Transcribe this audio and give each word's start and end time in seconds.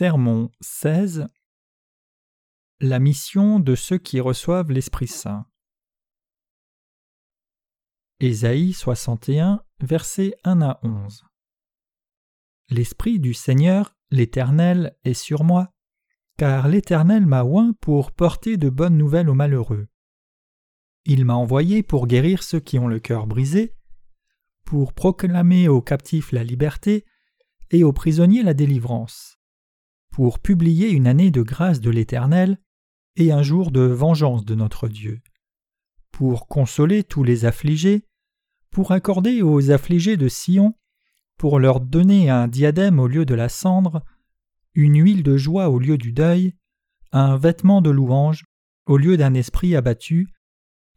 Sermon 0.00 0.50
16 0.62 1.26
La 2.80 2.98
mission 2.98 3.60
de 3.60 3.74
ceux 3.74 3.98
qui 3.98 4.18
reçoivent 4.18 4.72
l'Esprit 4.72 5.08
Saint. 5.08 5.44
Ésaïe 8.18 8.72
61, 8.72 9.62
versets 9.80 10.34
1 10.44 10.62
à 10.62 10.80
11. 10.84 11.22
L'Esprit 12.70 13.20
du 13.20 13.34
Seigneur, 13.34 13.94
l'Éternel, 14.10 14.96
est 15.04 15.12
sur 15.12 15.44
moi, 15.44 15.70
car 16.38 16.68
l'Éternel 16.68 17.26
m'a 17.26 17.44
oint 17.44 17.74
pour 17.82 18.12
porter 18.12 18.56
de 18.56 18.70
bonnes 18.70 18.96
nouvelles 18.96 19.28
aux 19.28 19.34
malheureux. 19.34 19.88
Il 21.04 21.26
m'a 21.26 21.34
envoyé 21.34 21.82
pour 21.82 22.06
guérir 22.06 22.42
ceux 22.42 22.60
qui 22.60 22.78
ont 22.78 22.88
le 22.88 23.00
cœur 23.00 23.26
brisé, 23.26 23.76
pour 24.64 24.94
proclamer 24.94 25.68
aux 25.68 25.82
captifs 25.82 26.32
la 26.32 26.42
liberté 26.42 27.04
et 27.70 27.84
aux 27.84 27.92
prisonniers 27.92 28.42
la 28.42 28.54
délivrance, 28.54 29.39
pour 30.20 30.38
publier 30.38 30.90
une 30.90 31.06
année 31.06 31.30
de 31.30 31.40
grâce 31.40 31.80
de 31.80 31.88
l'Éternel 31.88 32.58
et 33.16 33.32
un 33.32 33.42
jour 33.42 33.70
de 33.70 33.80
vengeance 33.80 34.44
de 34.44 34.54
notre 34.54 34.86
Dieu, 34.86 35.22
pour 36.12 36.46
consoler 36.46 37.04
tous 37.04 37.24
les 37.24 37.46
affligés, 37.46 38.04
pour 38.70 38.92
accorder 38.92 39.40
aux 39.40 39.70
affligés 39.70 40.18
de 40.18 40.28
Sion, 40.28 40.74
pour 41.38 41.58
leur 41.58 41.80
donner 41.80 42.28
un 42.28 42.48
diadème 42.48 42.98
au 42.98 43.06
lieu 43.06 43.24
de 43.24 43.32
la 43.32 43.48
cendre, 43.48 44.04
une 44.74 45.02
huile 45.02 45.22
de 45.22 45.38
joie 45.38 45.70
au 45.70 45.78
lieu 45.78 45.96
du 45.96 46.12
deuil, 46.12 46.54
un 47.12 47.38
vêtement 47.38 47.80
de 47.80 47.88
louange 47.88 48.44
au 48.84 48.98
lieu 48.98 49.16
d'un 49.16 49.32
esprit 49.32 49.74
abattu, 49.74 50.28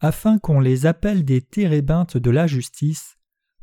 afin 0.01 0.37
qu'on 0.37 0.59
les 0.59 0.85
appelle 0.85 1.23
des 1.23 1.41
térébintes 1.41 2.17
de 2.17 2.29
la 2.29 2.45
justice, 2.45 3.15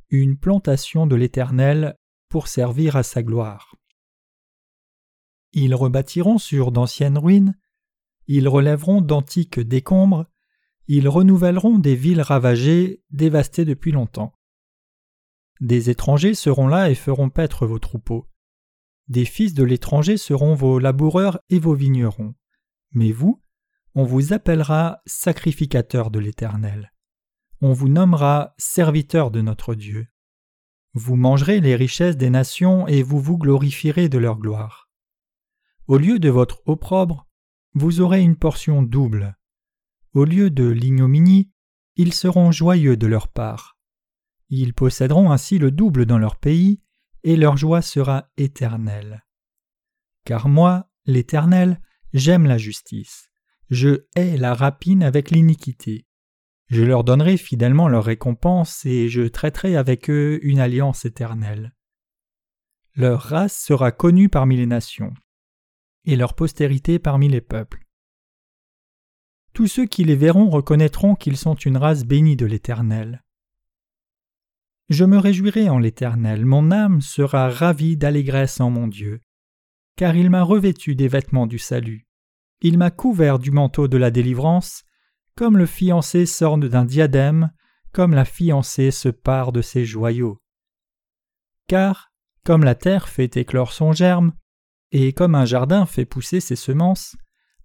une 0.09 0.39
plantation 0.39 1.07
de 1.07 1.17
l'Éternel 1.17 1.99
pour 2.31 2.49
servir 2.49 2.97
à 2.97 3.03
sa 3.03 3.23
gloire. 3.23 3.75
Ils 5.53 5.75
rebâtiront 5.75 6.39
sur 6.39 6.73
d'anciennes 6.73 7.19
ruines, 7.19 7.57
ils 8.27 8.49
relèveront 8.49 9.01
d'antiques 9.01 9.59
décombres, 9.59 10.27
ils 10.87 11.09
renouvelleront 11.09 11.79
des 11.79 11.97
villes 11.97 12.21
ravagées, 12.21 13.03
dévastées 13.11 13.65
depuis 13.65 13.93
longtemps. 13.93 14.33
Des 15.61 15.91
étrangers 15.91 16.35
seront 16.35 16.69
là 16.69 16.91
et 16.91 16.95
feront 16.95 17.29
paître 17.29 17.67
vos 17.67 17.79
troupeaux. 17.79 18.29
Des 19.09 19.25
fils 19.25 19.55
de 19.55 19.65
l'étranger 19.65 20.17
seront 20.17 20.55
vos 20.55 20.79
laboureurs 20.79 21.41
et 21.51 21.59
vos 21.59 21.75
vignerons. 21.75 22.35
Mais 22.93 23.13
vous, 23.13 23.43
on 23.95 24.05
vous 24.05 24.33
appellera 24.33 25.03
sacrificateurs 25.07 26.11
de 26.11 26.21
l'Éternel. 26.21 26.93
On 27.61 27.73
vous 27.73 27.89
nommera 27.89 28.55
serviteurs 28.57 29.31
de 29.31 29.41
notre 29.43 29.75
Dieu. 29.75 30.07
Vous 30.95 31.17
mangerez 31.17 31.61
les 31.61 31.77
richesses 31.77 32.17
des 32.17 32.31
nations 32.31 32.87
et 32.87 33.03
vous 33.03 33.21
vous 33.21 33.37
glorifierez 33.37 34.09
de 34.09 34.19
leur 34.19 34.39
gloire. 34.39 34.90
Au 35.91 35.99
lieu 35.99 36.21
de 36.21 36.29
votre 36.29 36.63
opprobre, 36.67 37.27
vous 37.75 38.01
aurez 38.01 38.23
une 38.23 38.37
portion 38.37 38.81
double. 38.81 39.37
Au 40.15 40.25
lieu 40.25 40.49
de 40.49 40.69
l'ignominie, 40.69 41.51
ils 41.97 42.15
seront 42.15 42.53
joyeux 42.53 42.97
de 42.97 43.09
leur 43.09 43.27
part. 43.27 43.77
Ils 44.51 44.73
posséderont 44.73 45.33
ainsi 45.33 45.59
le 45.59 45.73
double 45.73 46.07
dans 46.07 46.19
leur 46.19 46.37
pays, 46.37 46.81
et 47.25 47.35
leur 47.35 47.57
joie 47.57 47.83
sera 47.83 48.31
éternelle. 48.37 49.27
Car 50.25 50.49
moi, 50.49 50.89
l'Éternel, 51.07 51.81
j'aime 52.13 52.47
la 52.47 52.57
justice. 52.57 53.29
Je 53.69 54.07
hais 54.15 54.37
la 54.37 54.55
rapine 54.55 55.03
avec 55.03 55.33
l'iniquité. 55.33 56.07
Je 56.69 56.85
leur 56.85 57.03
donnerai 57.03 57.37
fidèlement 57.37 57.89
leur 57.89 58.05
récompense 58.05 58.87
et 58.87 59.09
je 59.09 59.23
traiterai 59.23 59.75
avec 59.75 60.09
eux 60.09 60.39
une 60.43 60.61
alliance 60.61 61.05
éternelle. 61.05 61.75
Leur 62.95 63.23
race 63.23 63.61
sera 63.61 63.91
connue 63.91 64.29
parmi 64.29 64.57
les 64.57 64.67
nations, 64.67 65.13
et 66.11 66.17
leur 66.17 66.35
postérité 66.35 66.99
parmi 66.99 67.29
les 67.29 67.41
peuples. 67.41 67.85
Tous 69.53 69.67
ceux 69.67 69.87
qui 69.87 70.05
les 70.05 70.17
verront 70.17 70.51
reconnaîtront 70.51 71.15
qu'ils 71.15 71.37
sont 71.37 71.55
une 71.55 71.77
race 71.77 72.05
bénie 72.05 72.37
de 72.37 72.47
l'Éternel. 72.47 73.25
Je 74.89 75.05
me 75.05 75.19
réjouirai 75.19 75.69
en 75.69 75.79
l'Éternel, 75.79 76.45
mon 76.45 76.71
âme 76.73 77.01
sera 77.01 77.49
ravie 77.49 77.97
d'allégresse 77.97 78.61
en 78.61 78.71
mon 78.71 78.89
Dieu, 78.89 79.21
car 79.97 80.17
il 80.17 80.31
m'a 80.31 80.43
revêtu 80.43 80.97
des 80.97 81.09
vêtements 81.09 81.47
du 81.47 81.59
salut, 81.59 82.09
il 82.61 82.77
m'a 82.77 82.91
couvert 82.91 83.39
du 83.39 83.51
manteau 83.53 83.87
de 83.87 83.97
la 83.97 84.11
délivrance, 84.11 84.83
comme 85.37 85.57
le 85.57 85.67
fiancé 85.67 86.27
s'orne 86.27 86.69
d'un 86.69 86.85
diadème, 86.85 87.53
comme 87.93 88.15
la 88.15 88.25
fiancée 88.25 88.91
se 88.91 89.09
pare 89.09 89.53
de 89.53 89.63
ses 89.63 89.85
joyaux. 89.85 90.43
Car, 91.69 92.13
comme 92.45 92.65
la 92.65 92.75
terre 92.75 93.09
fait 93.09 93.37
éclore 93.37 93.73
son 93.73 93.93
germe, 93.93 94.33
et 94.93 95.13
comme 95.13 95.35
un 95.35 95.45
jardin 95.45 95.87
fait 95.87 96.05
pousser 96.05 96.41
ses 96.41 96.57
semences, 96.57 97.17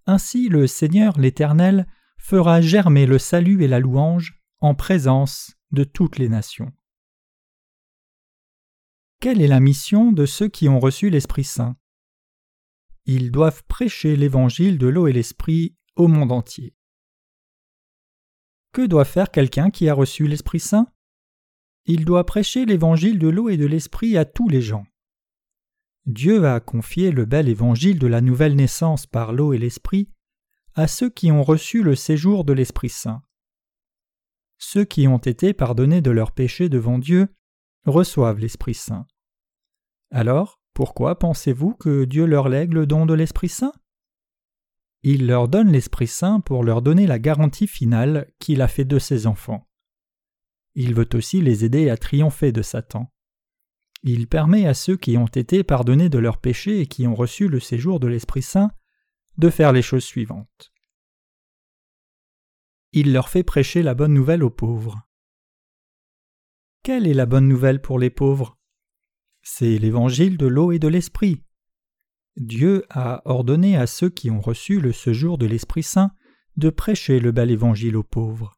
ainsi 0.06 0.48
le 0.48 0.66
Seigneur 0.66 1.18
l'Éternel 1.18 1.86
fera 2.18 2.60
germer 2.60 3.06
le 3.06 3.18
salut 3.18 3.62
et 3.62 3.68
la 3.68 3.80
louange 3.80 4.40
en 4.60 4.74
présence 4.74 5.54
de 5.72 5.84
toutes 5.84 6.18
les 6.18 6.28
nations. 6.28 6.72
Quelle 9.20 9.40
est 9.40 9.48
la 9.48 9.60
mission 9.60 10.12
de 10.12 10.26
ceux 10.26 10.48
qui 10.48 10.68
ont 10.68 10.78
reçu 10.78 11.10
l'Esprit 11.10 11.44
Saint? 11.44 11.76
Ils 13.06 13.30
doivent 13.30 13.64
prêcher 13.64 14.16
l'évangile 14.16 14.78
de 14.78 14.86
l'eau 14.86 15.06
et 15.06 15.12
l'Esprit 15.12 15.76
au 15.94 16.06
monde 16.08 16.32
entier. 16.32 16.74
Que 18.72 18.86
doit 18.86 19.04
faire 19.04 19.30
quelqu'un 19.30 19.70
qui 19.70 19.88
a 19.88 19.94
reçu 19.94 20.26
l'Esprit 20.26 20.60
Saint? 20.60 20.92
Il 21.86 22.04
doit 22.04 22.26
prêcher 22.26 22.66
l'évangile 22.66 23.18
de 23.18 23.28
l'eau 23.28 23.48
et 23.48 23.56
de 23.56 23.64
l'Esprit 23.64 24.16
à 24.16 24.24
tous 24.24 24.48
les 24.48 24.60
gens. 24.60 24.84
Dieu 26.06 26.46
a 26.46 26.60
confié 26.60 27.10
le 27.10 27.24
bel 27.24 27.48
évangile 27.48 27.98
de 27.98 28.06
la 28.06 28.20
nouvelle 28.20 28.54
naissance 28.54 29.06
par 29.06 29.32
l'eau 29.32 29.52
et 29.52 29.58
l'Esprit 29.58 30.08
à 30.76 30.86
ceux 30.86 31.10
qui 31.10 31.32
ont 31.32 31.42
reçu 31.42 31.82
le 31.82 31.96
séjour 31.96 32.44
de 32.44 32.52
l'Esprit 32.52 32.90
Saint. 32.90 33.22
Ceux 34.58 34.84
qui 34.84 35.08
ont 35.08 35.18
été 35.18 35.52
pardonnés 35.52 36.02
de 36.02 36.10
leurs 36.10 36.32
péchés 36.32 36.68
devant 36.68 36.98
Dieu 36.98 37.28
reçoivent 37.86 38.38
l'Esprit 38.38 38.74
Saint. 38.74 39.06
Alors, 40.10 40.60
pourquoi 40.74 41.18
pensez-vous 41.18 41.74
que 41.74 42.04
Dieu 42.04 42.26
leur 42.26 42.48
lègue 42.48 42.72
le 42.72 42.86
don 42.86 43.06
de 43.06 43.14
l'Esprit 43.14 43.48
Saint? 43.48 43.72
Il 45.02 45.26
leur 45.26 45.48
donne 45.48 45.72
l'Esprit 45.72 46.06
Saint 46.06 46.40
pour 46.40 46.62
leur 46.62 46.82
donner 46.82 47.06
la 47.06 47.18
garantie 47.18 47.66
finale 47.66 48.30
qu'il 48.38 48.62
a 48.62 48.68
fait 48.68 48.84
de 48.84 48.98
ses 48.98 49.26
enfants. 49.26 49.66
Il 50.74 50.94
veut 50.94 51.08
aussi 51.14 51.40
les 51.40 51.64
aider 51.64 51.90
à 51.90 51.96
triompher 51.96 52.52
de 52.52 52.62
Satan. 52.62 53.10
Il 54.08 54.28
permet 54.28 54.68
à 54.68 54.74
ceux 54.74 54.96
qui 54.96 55.18
ont 55.18 55.26
été 55.26 55.64
pardonnés 55.64 56.08
de 56.08 56.18
leurs 56.18 56.38
péchés 56.38 56.80
et 56.80 56.86
qui 56.86 57.08
ont 57.08 57.16
reçu 57.16 57.48
le 57.48 57.58
séjour 57.58 57.98
de 57.98 58.06
l'Esprit 58.06 58.40
Saint 58.40 58.70
de 59.36 59.50
faire 59.50 59.72
les 59.72 59.82
choses 59.82 60.04
suivantes. 60.04 60.72
Il 62.92 63.12
leur 63.12 63.28
fait 63.28 63.42
prêcher 63.42 63.82
la 63.82 63.94
bonne 63.94 64.14
nouvelle 64.14 64.44
aux 64.44 64.50
pauvres. 64.50 65.02
Quelle 66.84 67.08
est 67.08 67.14
la 67.14 67.26
bonne 67.26 67.48
nouvelle 67.48 67.82
pour 67.82 67.98
les 67.98 68.10
pauvres? 68.10 68.56
C'est 69.42 69.76
l'évangile 69.76 70.36
de 70.36 70.46
l'eau 70.46 70.70
et 70.70 70.78
de 70.78 70.86
l'esprit. 70.86 71.42
Dieu 72.36 72.86
a 72.90 73.22
ordonné 73.24 73.76
à 73.76 73.88
ceux 73.88 74.08
qui 74.08 74.30
ont 74.30 74.40
reçu 74.40 74.80
le 74.80 74.92
séjour 74.92 75.36
de 75.36 75.46
l'Esprit 75.46 75.82
Saint 75.82 76.12
de 76.56 76.70
prêcher 76.70 77.18
le 77.18 77.32
bel 77.32 77.50
évangile 77.50 77.96
aux 77.96 78.04
pauvres. 78.04 78.54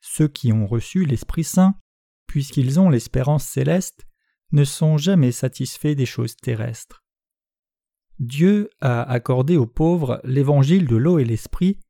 Ceux 0.00 0.28
qui 0.28 0.54
ont 0.54 0.66
reçu 0.66 1.04
l'Esprit 1.04 1.44
Saint, 1.44 1.74
puisqu'ils 2.26 2.80
ont 2.80 2.88
l'espérance 2.88 3.44
céleste, 3.44 4.06
ne 4.52 4.64
sont 4.64 4.96
jamais 4.96 5.32
satisfaits 5.32 5.94
des 5.94 6.06
choses 6.06 6.36
terrestres. 6.36 7.02
Dieu 8.18 8.70
a 8.80 9.02
accordé 9.02 9.56
aux 9.56 9.66
pauvres 9.66 10.20
l'évangile 10.24 10.86
de 10.86 10.96
l'eau 10.96 11.18
et 11.18 11.24
l'esprit 11.24 11.80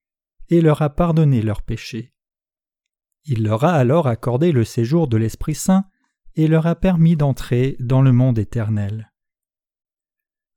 et 0.48 0.60
leur 0.60 0.82
a 0.82 0.90
pardonné 0.90 1.42
leurs 1.42 1.62
péchés. 1.62 2.12
Il 3.26 3.44
leur 3.44 3.64
a 3.64 3.72
alors 3.72 4.06
accordé 4.06 4.52
le 4.52 4.64
séjour 4.64 5.08
de 5.08 5.16
l'Esprit 5.16 5.54
Saint 5.54 5.84
et 6.36 6.46
leur 6.46 6.66
a 6.66 6.74
permis 6.74 7.16
d'entrer 7.16 7.76
dans 7.80 8.02
le 8.02 8.12
monde 8.12 8.38
éternel. 8.38 9.10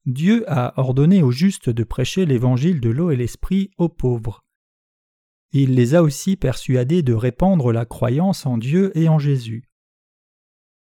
Dieu 0.06 0.46
a 0.48 0.80
ordonné 0.80 1.22
aux 1.22 1.32
justes 1.32 1.70
de 1.70 1.84
prêcher 1.84 2.26
l'évangile 2.26 2.80
de 2.80 2.90
l'eau 2.90 3.12
et 3.12 3.18
l'esprit 3.18 3.72
aux 3.78 3.90
pauvres. 3.90 4.44
Il 5.52 5.76
les 5.76 5.96
a 5.96 6.04
aussi 6.04 6.36
persuadés 6.36 7.04
de 7.04 7.14
répandre 7.14 7.72
la 7.72 7.86
croyance 7.86 8.46
en 8.46 8.58
Dieu 8.58 8.98
et 8.98 9.10
en 9.10 9.20
Jésus. 9.20 9.64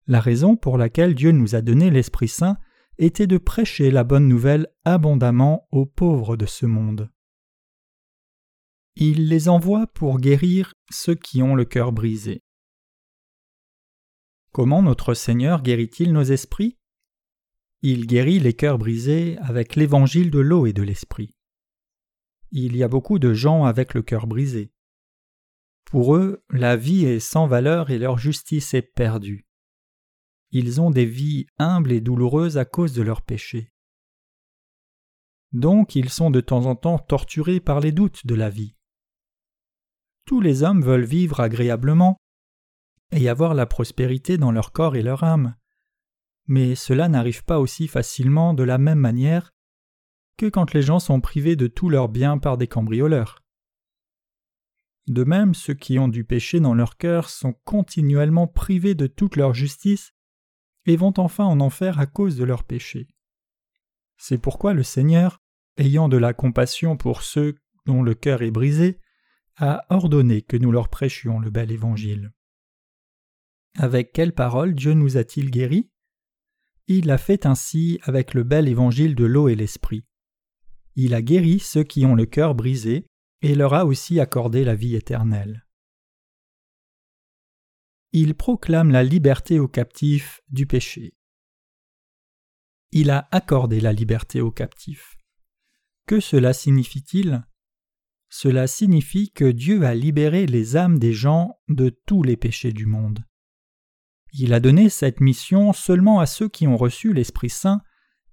La 0.08 0.20
raison 0.20 0.56
pour 0.56 0.78
laquelle 0.78 1.16
Dieu 1.16 1.32
nous 1.32 1.56
a 1.56 1.62
donné 1.62 1.90
l'Esprit 1.90 2.28
Saint 2.28 2.58
était 2.98 3.28
de 3.28 3.38
prêcher 3.38 3.92
la 3.92 4.04
bonne 4.04 4.28
nouvelle 4.28 4.68
abondamment 4.86 5.68
aux 5.72 5.86
pauvres 5.86 6.38
de 6.38 6.46
ce 6.46 6.66
monde. 6.66 7.10
Il 8.96 9.28
les 9.28 9.50
envoie 9.50 9.88
pour 9.88 10.20
guérir 10.20 10.74
ceux 10.90 11.16
qui 11.16 11.42
ont 11.42 11.56
le 11.56 11.66
cœur 11.66 11.92
brisé. 11.92 12.44
Comment 14.52 14.82
notre 14.82 15.14
Seigneur 15.14 15.62
guérit-il 15.62 16.14
nos 16.14 16.24
esprits? 16.24 16.78
Il 17.82 18.08
guérit 18.08 18.40
les 18.40 18.54
cœurs 18.54 18.78
brisés 18.78 19.38
avec 19.40 19.76
l'évangile 19.76 20.32
de 20.32 20.40
l'eau 20.40 20.66
et 20.66 20.72
de 20.72 20.82
l'esprit. 20.82 21.36
Il 22.52 22.78
y 22.78 22.84
a 22.84 22.88
beaucoup 22.88 23.20
de 23.20 23.34
gens 23.34 23.66
avec 23.66 23.94
le 23.94 24.02
cœur 24.02 24.28
brisé. 24.28 24.72
Pour 25.84 26.16
eux, 26.16 26.44
la 26.50 26.78
vie 26.78 27.06
est 27.06 27.20
sans 27.20 27.48
valeur 27.48 27.90
et 27.90 27.98
leur 27.98 28.18
justice 28.18 28.74
est 28.74 28.82
perdue. 28.82 29.45
Ils 30.58 30.80
ont 30.80 30.90
des 30.90 31.04
vies 31.04 31.48
humbles 31.58 31.92
et 31.92 32.00
douloureuses 32.00 32.58
à 32.58 32.64
cause 32.64 32.94
de 32.94 33.02
leurs 33.02 33.24
péchés. 33.24 33.74
Donc 35.52 35.98
ils 35.98 36.10
sont 36.10 36.32
de 36.32 36.40
temps 36.40 36.66
en 36.66 36.78
temps 36.78 36.98
torturés 36.98 37.60
par 37.60 37.82
les 37.82 37.92
doutes 37.92 38.26
de 38.26 38.36
la 38.36 38.50
vie. 38.50 38.78
Tous 40.24 40.40
les 40.40 40.64
hommes 40.64 40.82
veulent 40.82 41.04
vivre 41.04 41.42
agréablement 41.42 42.16
et 43.12 43.28
avoir 43.28 43.54
la 43.54 43.66
prospérité 43.66 44.38
dans 44.38 44.54
leur 44.54 44.72
corps 44.72 44.96
et 44.96 45.02
leur 45.02 45.26
âme. 45.26 45.58
Mais 46.48 46.76
cela 46.76 47.10
n'arrive 47.10 47.44
pas 47.44 47.60
aussi 47.60 47.90
facilement 47.90 48.54
de 48.54 48.64
la 48.64 48.78
même 48.78 49.00
manière 49.00 49.52
que 50.38 50.46
quand 50.46 50.74
les 50.74 50.84
gens 50.84 51.00
sont 51.00 51.20
privés 51.20 51.58
de 51.58 51.68
tous 51.68 51.90
leurs 51.90 52.08
biens 52.08 52.38
par 52.38 52.58
des 52.58 52.70
cambrioleurs. 52.70 53.44
De 55.08 55.26
même, 55.26 55.54
ceux 55.54 55.74
qui 55.74 56.00
ont 56.00 56.08
du 56.08 56.24
péché 56.24 56.62
dans 56.62 56.74
leur 56.74 56.96
cœur 56.96 57.30
sont 57.30 57.56
continuellement 57.66 58.48
privés 58.48 58.96
de 58.96 59.08
toute 59.08 59.36
leur 59.36 59.54
justice 59.54 60.15
et 60.86 60.96
vont 60.96 61.14
enfin 61.18 61.46
en 61.46 61.60
enfer 61.60 62.00
à 62.00 62.06
cause 62.06 62.36
de 62.36 62.44
leur 62.44 62.64
péché. 62.64 63.08
C'est 64.18 64.38
pourquoi 64.38 64.74
le 64.74 64.84
Seigneur, 64.84 65.42
ayant 65.78 66.10
de 66.10 66.18
la 66.18 66.34
compassion 66.34 66.98
pour 66.98 67.22
ceux 67.22 67.56
dont 67.86 68.04
le 68.04 68.14
cœur 68.14 68.42
est 68.42 68.52
brisé, 68.52 69.00
a 69.58 69.86
ordonné 69.90 70.42
que 70.42 70.58
nous 70.58 70.72
leur 70.72 70.90
prêchions 70.90 71.40
le 71.40 71.50
bel 71.50 71.72
évangile. 71.72 72.32
Avec 73.78 74.14
quelle 74.14 74.34
parole 74.34 74.74
Dieu 74.74 74.94
nous 74.94 75.18
a-t-il 75.18 75.52
guéris? 75.52 75.90
Il 76.88 77.08
l'a 77.08 77.18
fait 77.18 77.46
ainsi 77.46 78.00
avec 78.04 78.34
le 78.34 78.44
bel 78.44 78.68
évangile 78.68 79.16
de 79.16 79.26
l'eau 79.26 79.50
et 79.50 79.56
l'esprit. 79.56 80.06
Il 80.96 81.14
a 81.14 81.22
guéri 81.22 81.60
ceux 81.60 81.84
qui 81.84 82.06
ont 82.06 82.16
le 82.16 82.26
cœur 82.26 82.56
brisé 82.56 83.08
et 83.42 83.56
leur 83.56 83.74
a 83.74 83.86
aussi 83.86 84.20
accordé 84.20 84.64
la 84.64 84.76
vie 84.76 84.96
éternelle. 84.96 85.65
Il 88.18 88.34
proclame 88.34 88.92
la 88.92 89.04
liberté 89.04 89.60
aux 89.60 89.68
captifs 89.68 90.40
du 90.48 90.66
péché. 90.66 91.18
Il 92.94 93.10
a 93.10 93.28
accordé 93.32 93.82
la 93.82 93.92
liberté 93.92 94.40
aux 94.40 94.54
captifs. 94.54 95.18
Que 96.08 96.22
cela 96.22 96.54
signifie-t-il? 96.54 97.46
Cela 98.30 98.68
signifie 98.68 99.32
que 99.32 99.44
Dieu 99.44 99.84
a 99.84 99.94
libéré 99.94 100.46
les 100.46 100.78
âmes 100.78 100.98
des 100.98 101.12
gens 101.12 101.60
de 101.68 101.90
tous 101.90 102.24
les 102.24 102.38
péchés 102.38 102.72
du 102.72 102.86
monde. 102.86 103.20
Il 104.32 104.54
a 104.54 104.62
donné 104.62 104.88
cette 104.88 105.20
mission 105.20 105.74
seulement 105.74 106.22
à 106.22 106.26
ceux 106.26 106.48
qui 106.48 106.68
ont 106.68 106.78
reçu 106.78 107.12
l'Esprit 107.12 107.50
Saint, 107.50 107.82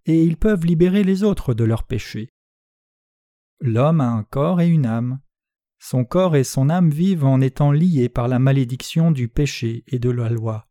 et 0.07 0.23
ils 0.23 0.37
peuvent 0.37 0.65
libérer 0.65 1.03
les 1.03 1.25
autres 1.25 1.55
de 1.55 1.65
leurs 1.65 1.89
péchés. 1.89 2.33
L'homme 3.59 4.01
a 4.01 4.11
un 4.11 4.23
corps 4.23 4.61
et 4.61 4.69
une 4.69 4.87
âme. 4.87 5.21
Son 5.85 6.05
corps 6.05 6.37
et 6.37 6.45
son 6.45 6.71
âme 6.71 6.91
vivent 6.91 7.25
en 7.25 7.41
étant 7.41 7.73
liés 7.73 8.09
par 8.09 8.29
la 8.29 8.39
malédiction 8.39 9.11
du 9.11 9.27
péché 9.27 9.83
et 9.89 9.99
de 9.99 10.11
la 10.11 10.29
loi. 10.29 10.69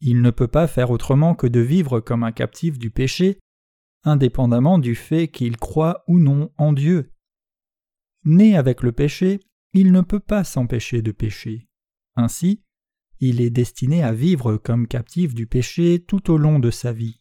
Il 0.00 0.22
ne 0.22 0.32
peut 0.32 0.48
pas 0.48 0.66
faire 0.66 0.90
autrement 0.90 1.36
que 1.36 1.46
de 1.46 1.60
vivre 1.60 2.00
comme 2.00 2.24
un 2.24 2.32
captif 2.32 2.80
du 2.80 2.90
péché, 2.90 3.38
indépendamment 4.02 4.80
du 4.80 4.96
fait 4.96 5.28
qu'il 5.28 5.56
croit 5.56 6.02
ou 6.08 6.18
non 6.18 6.50
en 6.58 6.72
Dieu. 6.72 7.12
Né 8.24 8.56
avec 8.56 8.82
le 8.82 8.90
péché, 8.90 9.38
il 9.72 9.92
ne 9.92 10.00
peut 10.00 10.18
pas 10.18 10.42
s'empêcher 10.42 11.00
de 11.00 11.12
pécher. 11.12 11.68
Ainsi, 12.16 12.64
il 13.20 13.40
est 13.40 13.50
destiné 13.50 14.02
à 14.02 14.12
vivre 14.12 14.56
comme 14.56 14.88
captif 14.88 15.32
du 15.32 15.46
péché 15.46 16.04
tout 16.04 16.32
au 16.32 16.38
long 16.38 16.58
de 16.58 16.72
sa 16.72 16.92
vie. 16.92 17.20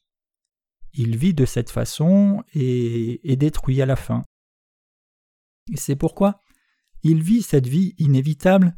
Il 0.94 1.16
vit 1.16 1.36
de 1.36 1.46
cette 1.46 1.70
façon 1.70 2.44
et 2.56 3.32
est 3.32 3.36
détruit 3.36 3.84
à 3.84 3.86
la 3.86 3.96
fin. 3.96 4.24
C'est 5.76 5.96
pourquoi 5.96 6.42
il 7.04 7.22
vit 7.22 7.42
cette 7.42 7.68
vie 7.68 7.96
inévitable 7.98 8.76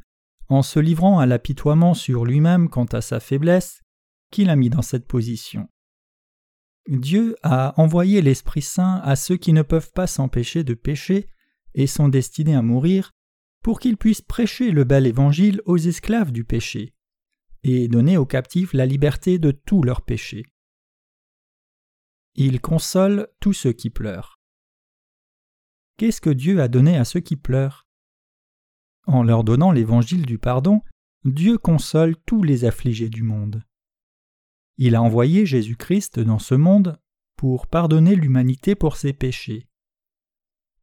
en 0.48 0.62
se 0.62 0.80
livrant 0.80 1.20
à 1.20 1.26
l'apitoiement 1.26 1.94
sur 1.94 2.26
lui-même 2.26 2.70
quant 2.70 2.86
à 2.86 3.02
sa 3.02 3.20
faiblesse 3.20 3.82
qu'il 4.32 4.50
a 4.50 4.56
mis 4.56 4.70
dans 4.70 4.82
cette 4.82 5.08
position. 5.08 5.70
Dieu 6.88 7.36
a 7.44 7.80
envoyé 7.80 8.22
l'Esprit 8.22 8.62
Saint 8.62 9.00
à 9.04 9.16
ceux 9.16 9.38
qui 9.38 9.54
ne 9.54 9.62
peuvent 9.62 9.92
pas 9.92 10.08
s'empêcher 10.08 10.64
de 10.64 10.74
pécher 10.74 11.30
et 11.76 11.88
sont 11.88 12.10
destinés 12.10 12.56
à 12.56 12.62
mourir 12.62 13.12
pour 13.62 13.80
qu'ils 13.80 13.98
puissent 13.98 14.22
prêcher 14.22 14.72
le 14.72 14.86
bel 14.86 15.06
évangile 15.06 15.62
aux 15.66 15.78
esclaves 15.78 16.32
du 16.32 16.44
péché 16.44 16.96
et 17.64 17.88
donner 17.88 18.18
aux 18.18 18.26
captifs 18.26 18.74
la 18.74 18.86
liberté 18.86 19.38
de 19.38 19.52
tous 19.52 19.84
leurs 19.84 20.02
péchés. 20.02 20.46
Il 22.36 22.62
console 22.62 23.28
tous 23.40 23.54
ceux 23.54 23.74
qui 23.74 23.90
pleurent. 23.90 24.40
Qu'est-ce 25.98 26.22
que 26.22 26.30
Dieu 26.30 26.62
a 26.62 26.70
donné 26.70 26.98
à 26.98 27.04
ceux 27.04 27.20
qui 27.20 27.36
pleurent? 27.36 27.89
En 29.08 29.24
leur 29.24 29.44
donnant 29.44 29.72
l'évangile 29.72 30.26
du 30.26 30.38
pardon, 30.38 30.82
Dieu 31.26 31.58
console 31.58 32.16
tous 32.26 32.44
les 32.44 32.66
affligés 32.66 33.10
du 33.10 33.24
monde. 33.24 33.64
Il 34.78 34.96
a 34.96 35.02
envoyé 35.02 35.46
Jésus-Christ 35.46 36.20
dans 36.20 36.40
ce 36.40 36.56
monde 36.56 37.00
pour 37.36 37.68
pardonner 37.68 38.16
l'humanité 38.16 38.76
pour 38.76 38.96
ses 38.96 39.14
péchés. 39.14 39.68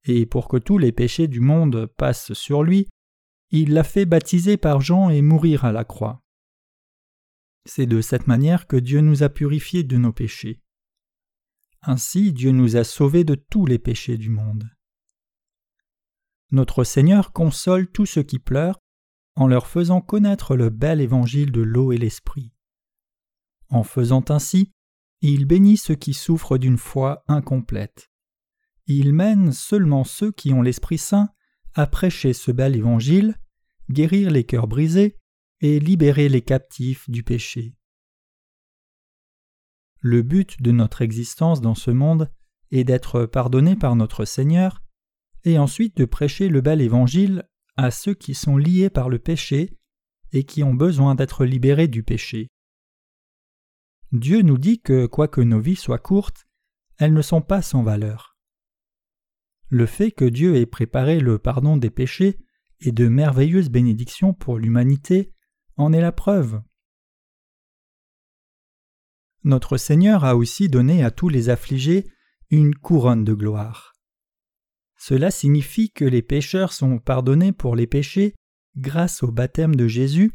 Et 0.05 0.27
pour 0.27 0.49
que 0.49 0.57
tous 0.57 0.79
les 0.79 0.93
péchés 0.93 1.29
du 1.29 1.41
monde 1.41 1.87
passent 1.97 2.33
sur 2.35 2.63
lui, 2.63 2.89
il 3.51 3.73
l'a 3.73 3.85
fait 3.85 4.05
baptiser 4.05 4.57
par 4.57 4.81
Jean 4.81 5.09
et 5.09 5.23
mourir 5.23 5.65
à 5.65 5.73
la 5.73 5.85
croix. 5.85 6.23
C'est 7.65 7.87
de 7.87 8.01
cette 8.01 8.27
manière 8.27 8.67
que 8.67 8.77
Dieu 8.77 9.01
nous 9.01 9.23
a 9.23 9.29
purifiés 9.29 9.83
de 9.83 9.97
nos 9.97 10.13
péchés. 10.13 10.61
Ainsi 11.83 12.33
Dieu 12.33 12.51
nous 12.51 12.77
a 12.77 12.85
sauvés 12.85 13.25
de 13.25 13.35
tous 13.35 13.65
les 13.65 13.79
péchés 13.79 14.19
du 14.19 14.29
monde. 14.29 14.69
Notre 16.51 16.85
Seigneur 16.85 17.33
console 17.33 17.91
tous 17.91 18.07
ceux 18.07 18.23
qui 18.23 18.39
pleurent 18.39 18.81
en 19.35 19.47
leur 19.47 19.67
faisant 19.67 20.01
connaître 20.01 20.57
le 20.57 20.71
bel 20.71 21.01
évangile 21.01 21.53
de 21.53 21.61
l'eau 21.61 21.93
et 21.93 21.99
l'esprit. 21.99 22.53
En 23.69 23.83
faisant 23.83 24.25
ainsi, 24.29 24.73
il 25.21 25.45
bénit 25.45 25.77
ceux 25.77 25.95
qui 25.95 26.15
souffrent 26.15 26.59
d'une 26.59 26.79
foi 26.79 27.25
incomplète. 27.29 28.11
Il 28.87 29.13
mène 29.13 29.53
seulement 29.53 30.05
ceux 30.05 30.31
qui 30.31 30.53
ont 30.53 30.63
l'Esprit 30.63 30.99
Saint 30.99 31.31
à 31.75 31.87
prêcher 31.87 32.33
ce 32.33 32.53
bel 32.53 32.77
évangile, 32.77 33.37
guérir 33.91 34.31
les 34.31 34.45
cœurs 34.45 34.69
brisés 34.69 35.19
et 35.61 35.81
libérer 35.81 36.29
les 36.29 36.43
captifs 36.43 37.11
du 37.11 37.23
péché. 37.23 37.75
Le 40.01 40.23
but 40.23 40.63
de 40.63 40.71
notre 40.71 41.03
existence 41.03 41.61
dans 41.61 41.75
ce 41.75 41.91
monde 41.91 42.31
est 42.71 42.85
d'être 42.85 43.27
pardonné 43.27 43.75
par 43.75 43.97
notre 43.97 44.25
Seigneur 44.25 44.83
et 45.47 45.59
ensuite 45.59 45.97
de 45.97 46.05
prêcher 46.05 46.49
le 46.49 46.61
bel 46.61 46.83
évangile 46.83 47.49
à 47.77 47.91
ceux 47.93 48.15
qui 48.15 48.35
sont 48.35 48.57
liés 48.57 48.91
par 48.91 49.09
le 49.09 49.21
péché 49.21 49.79
et 50.33 50.45
qui 50.45 50.65
ont 50.65 50.75
besoin 50.75 51.15
d'être 51.15 51.45
libérés 51.45 51.87
du 51.87 52.03
péché. 52.03 52.49
Dieu 54.11 54.43
nous 54.43 54.59
dit 54.59 54.81
que, 54.81 55.07
quoique 55.07 55.41
nos 55.41 55.61
vies 55.61 55.77
soient 55.77 56.01
courtes, 56.01 56.47
elles 56.99 57.13
ne 57.13 57.23
sont 57.23 57.43
pas 57.43 57.63
sans 57.63 57.85
valeur. 57.85 58.37
Le 59.69 59.87
fait 59.87 60.11
que 60.11 60.25
Dieu 60.25 60.57
ait 60.57 60.67
préparé 60.67 61.21
le 61.21 61.39
pardon 61.39 61.77
des 61.77 61.91
péchés 61.91 62.39
et 62.81 62.91
de 62.91 63.07
merveilleuses 63.07 63.71
bénédictions 63.71 64.35
pour 64.35 64.59
l'humanité 64.59 65.33
en 65.77 65.93
est 65.93 66.01
la 66.01 66.13
preuve. 66.13 66.61
Notre 69.45 69.77
Seigneur 69.77 70.25
a 70.25 70.35
aussi 70.35 70.69
donné 70.69 71.05
à 71.05 71.13
tous 71.13 71.29
les 71.29 71.51
affligés 71.51 72.11
une 72.51 72.75
couronne 72.75 73.25
de 73.25 73.33
gloire. 73.33 73.96
Cela 74.97 75.31
signifie 75.31 75.91
que 75.91 76.05
les 76.05 76.23
pécheurs 76.23 76.73
sont 76.73 76.99
pardonnés 76.99 77.53
pour 77.53 77.77
les 77.77 77.87
péchés 77.87 78.35
grâce 78.77 79.23
au 79.23 79.31
baptême 79.31 79.75
de 79.75 79.89
Jésus 79.89 80.33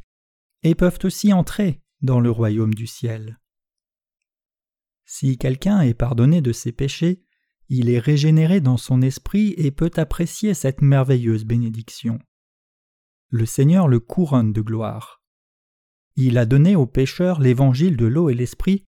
et 0.63 0.75
peuvent 0.75 0.99
aussi 1.03 1.33
entrer 1.33 1.81
dans 2.01 2.19
le 2.19 2.31
royaume 2.31 2.73
du 2.73 2.87
ciel. 2.87 3.39
Si 5.05 5.37
quelqu'un 5.37 5.81
est 5.81 5.93
pardonné 5.93 6.41
de 6.41 6.51
ses 6.51 6.71
péchés, 6.71 7.23
il 7.69 7.89
est 7.89 7.99
régénéré 7.99 8.59
dans 8.59 8.77
son 8.77 9.01
esprit 9.01 9.53
et 9.57 9.71
peut 9.71 9.91
apprécier 9.95 10.53
cette 10.53 10.81
merveilleuse 10.81 11.45
bénédiction. 11.45 12.19
Le 13.29 13.45
Seigneur 13.45 13.87
le 13.87 13.99
couronne 13.99 14.51
de 14.51 14.61
gloire. 14.61 15.21
Il 16.17 16.37
a 16.37 16.45
donné 16.45 16.75
aux 16.75 16.85
pécheurs 16.85 17.39
l'évangile 17.39 17.95
de 17.95 18.05
l'eau 18.05 18.29
et 18.29 18.33
l'esprit 18.33 18.83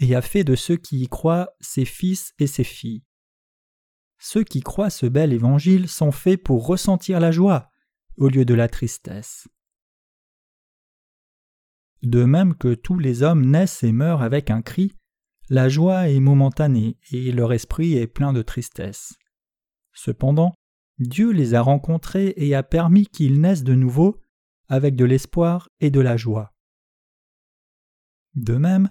et 0.00 0.14
a 0.14 0.20
fait 0.20 0.44
de 0.44 0.54
ceux 0.54 0.76
qui 0.76 1.00
y 1.00 1.08
croient 1.08 1.48
ses 1.60 1.86
fils 1.86 2.34
et 2.38 2.46
ses 2.46 2.64
filles. 2.64 3.05
Ceux 4.18 4.44
qui 4.44 4.60
croient 4.60 4.90
ce 4.90 5.06
bel 5.06 5.32
évangile 5.32 5.88
sont 5.88 6.12
faits 6.12 6.42
pour 6.42 6.66
ressentir 6.66 7.20
la 7.20 7.30
joie 7.30 7.70
au 8.16 8.28
lieu 8.28 8.44
de 8.44 8.54
la 8.54 8.68
tristesse. 8.68 9.48
De 12.02 12.24
même 12.24 12.54
que 12.54 12.74
tous 12.74 12.98
les 12.98 13.22
hommes 13.22 13.44
naissent 13.44 13.82
et 13.82 13.92
meurent 13.92 14.22
avec 14.22 14.50
un 14.50 14.62
cri, 14.62 14.96
la 15.48 15.68
joie 15.68 16.08
est 16.08 16.20
momentanée 16.20 16.98
et 17.10 17.32
leur 17.32 17.52
esprit 17.52 17.94
est 17.94 18.06
plein 18.06 18.32
de 18.32 18.42
tristesse. 18.42 19.14
Cependant, 19.92 20.54
Dieu 20.98 21.30
les 21.30 21.54
a 21.54 21.60
rencontrés 21.60 22.34
et 22.36 22.54
a 22.54 22.62
permis 22.62 23.06
qu'ils 23.06 23.40
naissent 23.40 23.64
de 23.64 23.74
nouveau 23.74 24.20
avec 24.68 24.96
de 24.96 25.04
l'espoir 25.04 25.68
et 25.80 25.90
de 25.90 26.00
la 26.00 26.16
joie. 26.16 26.52
De 28.34 28.56
même, 28.56 28.90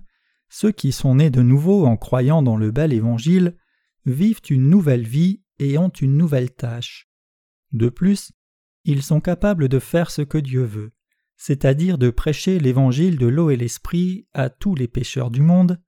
ceux 0.50 0.72
qui 0.72 0.92
sont 0.92 1.16
nés 1.16 1.30
de 1.30 1.42
nouveau 1.42 1.86
en 1.86 1.98
croyant 1.98 2.42
dans 2.42 2.58
le 2.58 2.72
bel 2.72 2.94
évangile 2.94 3.58
vivent 4.06 4.42
une 4.50 4.70
nouvelle 4.70 5.08
vie 5.08 5.42
et 5.60 5.78
ont 5.78 5.90
une 5.90 6.18
nouvelle 6.18 6.54
tâche. 6.54 7.10
De 7.72 7.90
plus, 7.90 8.32
ils 8.84 9.04
sont 9.04 9.22
capables 9.22 9.68
de 9.68 9.80
faire 9.80 10.12
ce 10.12 10.22
que 10.22 10.38
Dieu 10.38 10.64
veut, 10.64 10.92
c'est-à-dire 11.38 11.98
de 11.98 12.10
prêcher 12.10 12.60
l'évangile 12.60 13.18
de 13.18 13.28
l'eau 13.28 13.50
et 13.50 13.58
l'esprit 13.58 14.28
à 14.34 14.50
tous 14.50 14.76
les 14.76 14.88
pécheurs 14.88 15.32
du 15.32 15.42
monde, 15.42 15.82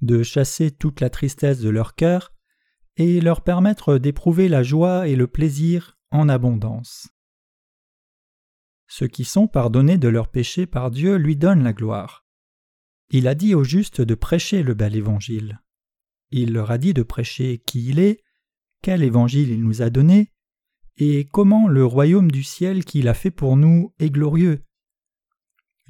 de 0.00 0.22
chasser 0.22 0.70
toute 0.70 1.00
la 1.00 1.10
tristesse 1.10 1.60
de 1.60 1.70
leur 1.70 1.94
cœur, 1.94 2.32
et 2.96 3.20
leur 3.20 3.42
permettre 3.42 3.98
d'éprouver 3.98 4.48
la 4.48 4.62
joie 4.62 5.08
et 5.08 5.16
le 5.16 5.26
plaisir 5.26 5.98
en 6.10 6.28
abondance. 6.28 7.08
Ceux 8.88 9.06
qui 9.06 9.24
sont 9.24 9.46
pardonnés 9.46 9.98
de 9.98 10.08
leurs 10.08 10.28
péchés 10.28 10.66
par 10.66 10.90
Dieu 10.90 11.16
lui 11.16 11.36
donnent 11.36 11.62
la 11.62 11.72
gloire. 11.72 12.26
Il 13.10 13.28
a 13.28 13.34
dit 13.34 13.54
aux 13.54 13.64
justes 13.64 14.00
de 14.00 14.14
prêcher 14.14 14.62
le 14.62 14.74
bel 14.74 14.96
évangile. 14.96 15.60
Il 16.30 16.52
leur 16.52 16.70
a 16.70 16.78
dit 16.78 16.94
de 16.94 17.02
prêcher 17.02 17.58
qui 17.58 17.88
il 17.88 17.98
est, 17.98 18.22
quel 18.82 19.02
évangile 19.02 19.50
il 19.50 19.62
nous 19.62 19.82
a 19.82 19.90
donné, 19.90 20.32
et 20.96 21.26
comment 21.26 21.68
le 21.68 21.84
royaume 21.84 22.30
du 22.30 22.42
ciel 22.42 22.84
qu'il 22.84 23.08
a 23.08 23.14
fait 23.14 23.30
pour 23.30 23.56
nous 23.56 23.94
est 23.98 24.10
glorieux. 24.10 24.62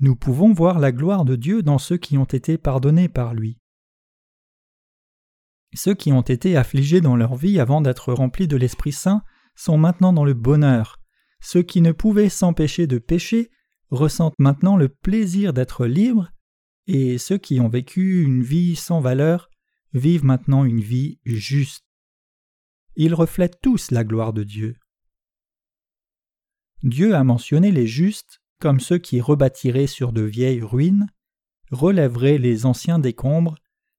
Nous 0.01 0.15
pouvons 0.15 0.53
voir 0.53 0.79
la 0.79 0.93
gloire 0.93 1.25
de 1.25 1.35
Dieu 1.35 1.63
dans 1.63 1.79
ceux 1.79 1.97
qui 1.97 2.19
ont 2.19 2.25
été 2.25 2.57
pardonnés 2.59 3.09
par 3.09 3.35
lui. 3.35 3.59
Ceux 5.75 5.95
qui 5.95 6.13
ont 6.13 6.23
été 6.23 6.57
affligés 6.57 7.01
dans 7.01 7.17
leur 7.17 7.35
vie 7.35 7.59
avant 7.59 7.81
d'être 7.81 8.13
remplis 8.13 8.49
de 8.49 8.57
l'Esprit 8.57 8.93
Saint 8.93 9.23
sont 9.55 9.77
maintenant 9.77 10.13
dans 10.13 10.25
le 10.25 10.35
bonheur. 10.35 11.01
Ceux 11.41 11.63
qui 11.63 11.81
ne 11.81 11.93
pouvaient 11.93 12.29
s'empêcher 12.29 12.87
de 12.87 12.99
pécher 12.99 13.51
ressentent 13.91 14.39
maintenant 14.39 14.77
le 14.77 14.89
plaisir 14.89 15.53
d'être 15.53 15.87
libres, 15.87 16.31
et 16.87 17.19
ceux 17.19 17.39
qui 17.39 17.61
ont 17.61 17.69
vécu 17.69 18.23
une 18.23 18.43
vie 18.43 18.77
sans 18.77 19.01
valeur 19.01 19.48
vivent 19.93 20.25
maintenant 20.25 20.65
une 20.65 20.81
vie 20.81 21.19
juste. 21.25 21.85
Ils 22.97 23.15
reflètent 23.15 23.61
tous 23.61 23.91
la 23.91 24.05
gloire 24.05 24.33
de 24.33 24.45
Dieu. 24.45 24.77
Dieu 26.83 27.15
a 27.15 27.25
mentionné 27.25 27.73
les 27.73 27.87
justes 27.87 28.41
comme 28.61 28.81
ceux 28.81 28.99
qui 28.99 29.21
rebâtiraient 29.21 29.87
sur 29.87 30.13
de 30.13 30.23
vieilles 30.23 30.63
ruines, 30.63 31.07
relèveraient 31.71 32.39
les 32.39 32.67
anciens 32.67 32.99
décombres 32.99 33.57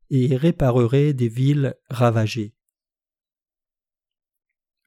et 0.10 0.36
répareraient 0.36 1.14
des 1.14 1.30
villes 1.30 1.76
ravagées. 1.90 2.54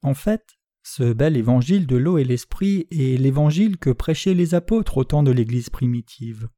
En 0.03 0.15
fait, 0.15 0.59
ce 0.83 1.13
bel 1.13 1.37
évangile 1.37 1.87
de 1.87 1.97
l'eau 1.97 2.19
et 2.19 2.25
l'esprit 2.25 2.89
est 2.91 3.19
l'évangile 3.21 3.79
que 3.79 3.91
prêchaient 3.91 4.35
les 4.35 4.55
apôtres 4.55 4.97
au 4.99 5.05
temps 5.05 5.23
de 5.23 5.31
l'Église 5.31 5.71
primitive. 5.71 6.49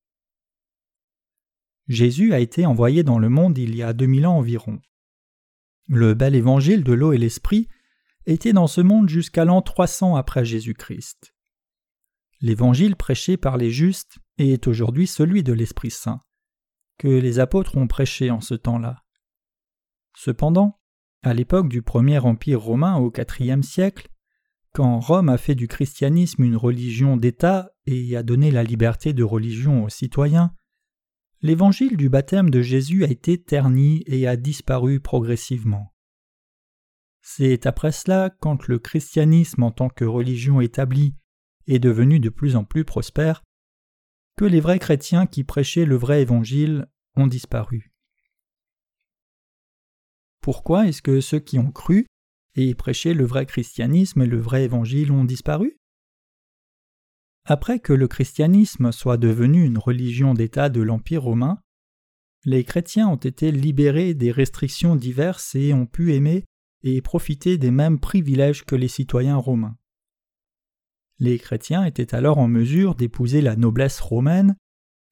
Jésus 1.89 2.33
a 2.33 2.41
été 2.41 2.67
envoyé 2.67 3.03
dans 3.03 3.19
le 3.19 3.29
monde 3.29 3.59
il 3.59 3.75
y 3.77 3.83
a 3.83 3.93
deux 3.93 4.07
mille 4.07 4.27
ans 4.27 4.39
environ. 4.39 4.81
Le 5.87 6.15
bel 6.15 6.35
évangile 6.35 6.83
de 6.83 6.93
l'eau 6.93 7.13
et 7.13 7.19
l'esprit 7.19 7.69
était 8.27 8.55
dans 8.55 8.67
ce 8.67 8.81
monde 8.81 9.09
jusqu'à 9.09 9.45
l'an 9.45 9.61
300 9.61 10.17
après 10.17 10.45
Jésus-Christ. 10.45 11.35
L'évangile 12.41 12.97
prêché 12.97 13.37
par 13.37 13.57
les 13.57 13.71
justes 13.71 14.19
est 14.39 14.67
aujourd'hui 14.67 15.07
celui 15.07 15.43
de 15.43 15.53
l'Esprit 15.53 15.91
Saint, 15.91 16.21
que 16.99 17.09
les 17.09 17.39
apôtres 17.39 17.77
ont 17.77 17.87
prêché 17.87 18.31
en 18.31 18.41
ce 18.41 18.55
temps-là. 18.55 19.05
Cependant, 20.15 20.79
à 21.23 21.35
l'époque 21.35 21.69
du 21.69 21.83
premier 21.83 22.19
empire 22.19 22.61
romain 22.61 22.97
au 22.97 23.13
IVe 23.41 23.63
siècle, 23.63 24.09
quand 24.73 24.99
Rome 25.01 25.29
a 25.29 25.39
fait 25.39 25.55
du 25.55 25.69
christianisme 25.69 26.43
une 26.43 26.57
religion 26.57 27.17
d'État 27.17 27.71
et 27.87 28.17
a 28.17 28.23
donné 28.23 28.51
la 28.51 28.65
liberté 28.65 29.13
de 29.13 29.23
religion 29.23 29.85
aux 29.85 29.89
citoyens, 29.89 30.55
l'évangile 31.45 31.99
du 31.99 32.09
baptême 32.09 32.49
de 32.49 32.63
Jésus 32.63 33.05
a 33.05 33.09
été 33.09 33.37
terni 33.37 34.03
et 34.07 34.27
a 34.27 34.35
disparu 34.35 34.99
progressivement. 34.99 35.93
C'est 37.21 37.67
après 37.67 37.93
cela, 37.93 38.31
quand 38.41 38.67
le 38.67 38.79
christianisme 38.79 39.63
en 39.63 39.71
tant 39.71 39.91
que 39.91 40.07
religion 40.07 40.63
établie 40.63 41.15
est 41.67 41.79
devenu 41.79 42.19
de 42.19 42.31
plus 42.31 42.57
en 42.57 42.65
plus 42.65 42.87
prospère, 42.87 43.45
que 44.39 44.47
les 44.47 44.61
vrais 44.61 44.79
chrétiens 44.79 45.27
qui 45.27 45.45
prêchaient 45.45 45.85
le 45.85 45.97
vrai 45.97 46.23
évangile 46.23 46.87
ont 47.15 47.27
disparu. 47.27 47.93
Pourquoi 50.41 50.89
est-ce 50.89 51.03
que 51.03 51.21
ceux 51.21 51.41
qui 51.41 51.59
ont 51.59 51.73
cru 51.73 52.07
et 52.55 52.75
prêché 52.75 53.13
le 53.13 53.27
vrai 53.27 53.45
christianisme 53.45 54.23
et 54.23 54.27
le 54.27 54.41
vrai 54.41 54.65
évangile 54.65 55.13
ont 55.13 55.27
disparu? 55.27 55.79
Après 57.45 57.79
que 57.79 57.93
le 57.93 58.09
christianisme 58.09 58.91
soit 58.91 59.19
devenu 59.19 59.65
une 59.65 59.79
religion 59.79 60.33
d'État 60.33 60.71
de 60.71 60.81
l'Empire 60.81 61.23
romain, 61.23 61.61
les 62.45 62.65
chrétiens 62.65 63.09
ont 63.09 63.17
été 63.17 63.53
libérés 63.53 64.15
des 64.15 64.31
restrictions 64.31 64.97
diverses 64.97 65.55
et 65.55 65.73
ont 65.73 65.87
pu 65.87 66.15
aimer 66.15 66.45
et 66.83 67.01
profiter 67.01 67.57
des 67.59 67.71
mêmes 67.71 67.99
privilèges 67.99 68.65
que 68.65 68.77
les 68.77 68.89
citoyens 68.89 69.37
romains. 69.37 69.77
Les 71.19 71.39
chrétiens 71.39 71.85
étaient 71.85 72.15
alors 72.15 72.39
en 72.39 72.49
mesure 72.49 72.95
d'épouser 72.95 73.41
la 73.41 73.57
noblesse 73.57 74.01
romaine 74.01 74.57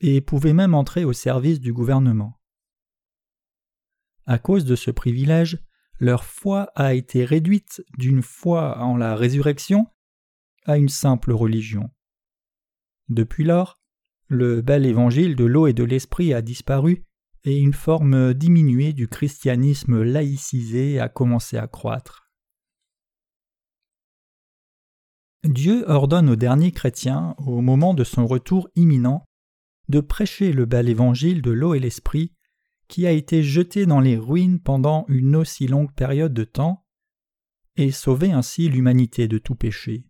et 0.01 0.21
pouvaient 0.21 0.53
même 0.53 0.75
entrer 0.75 1.05
au 1.05 1.13
service 1.13 1.61
du 1.61 1.73
gouvernement. 1.73 2.39
À 4.27 4.39
cause 4.39 4.65
de 4.65 4.77
ce 4.77 4.91
privilège, 4.91 5.59
leur 5.99 6.25
foi 6.25 6.71
a 6.75 6.95
été 6.95 7.25
réduite 7.25 7.85
d'une 7.99 8.23
foi 8.23 8.79
en 8.79 8.97
la 8.97 9.15
résurrection 9.17 9.87
à 10.65 10.77
une 10.77 10.89
simple 10.89 11.33
religion. 11.33 11.91
Depuis 13.13 13.45
lors, 13.45 13.79
le 14.29 14.63
bel 14.63 14.87
évangile 14.87 15.37
de 15.37 15.45
l'eau 15.45 15.67
et 15.67 15.75
de 15.75 15.85
l'esprit 15.85 16.33
a 16.33 16.41
disparu 16.41 17.05
et 17.45 17.59
une 17.59 17.75
forme 17.75 18.33
diminuée 18.33 18.95
du 18.95 19.07
christianisme 19.07 20.03
laïcisé 20.03 20.99
a 20.99 21.11
commencé 21.11 21.59
à 21.59 21.67
croître. 21.67 22.31
Dieu 25.45 25.85
ordonne 25.91 26.31
aux 26.31 26.37
derniers 26.37 26.73
chrétiens, 26.73 27.35
au 27.37 27.61
moment 27.61 27.93
de 27.93 28.05
son 28.05 28.27
retour 28.27 28.71
imminent, 28.77 29.27
de 29.91 30.01
prêcher 30.01 30.55
le 30.55 30.65
bel 30.65 30.89
évangile 30.89 31.43
de 31.43 31.51
l'eau 31.51 31.75
et 31.75 31.81
l'esprit, 31.81 32.33
qui 32.89 33.07
a 33.07 33.13
été 33.13 33.43
jeté 33.43 33.85
dans 33.85 34.01
les 34.01 34.17
ruines 34.17 34.59
pendant 34.59 35.05
une 35.09 35.37
aussi 35.37 35.67
longue 35.67 35.93
période 35.93 36.33
de 36.33 36.45
temps, 36.45 36.87
et 37.77 37.91
sauver 37.91 38.33
ainsi 38.33 38.71
l'humanité 38.71 39.29
de 39.29 39.37
tout 39.37 39.55
péché. 39.55 40.07